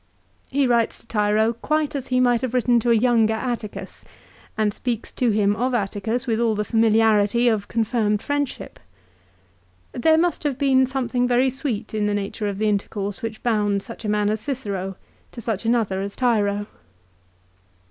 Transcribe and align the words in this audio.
1 0.49 0.59
He 0.61 0.65
writes 0.65 0.97
to 0.97 1.05
Tiro 1.05 1.53
quite 1.53 1.93
as 1.95 2.07
he 2.07 2.19
might 2.19 2.41
have 2.41 2.55
written 2.55 2.79
to 2.79 2.89
a 2.89 2.95
younger 2.95 3.35
Atticus, 3.35 4.03
and 4.57 4.73
speaks 4.73 5.13
to 5.13 5.29
him 5.29 5.55
of 5.55 5.75
Atticus 5.75 6.25
with 6.25 6.39
all 6.39 6.55
the 6.55 6.65
familiarity 6.65 7.47
of 7.47 7.67
confirmed 7.67 8.19
friendship. 8.23 8.79
There 9.91 10.17
must 10.17 10.41
have 10.43 10.57
been 10.57 10.87
something 10.87 11.27
very 11.27 11.51
sweet 11.51 11.93
in 11.93 12.07
the 12.07 12.15
nature 12.15 12.47
of 12.47 12.57
the 12.57 12.67
intercourse 12.67 13.21
which 13.21 13.43
bound 13.43 13.83
such 13.83 14.03
a 14.03 14.09
man 14.09 14.31
as 14.31 14.41
Cicero 14.41 14.95
to 15.33 15.39
such 15.39 15.65
another 15.65 16.01
as 16.01 16.15
Tiro. 16.15 16.33
1 16.33 16.49
Ad 16.49 16.57
Div. 16.57 16.59
lib. 16.61 16.67
xvi. 16.67 16.79